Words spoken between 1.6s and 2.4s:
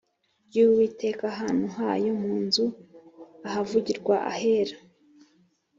hayo mu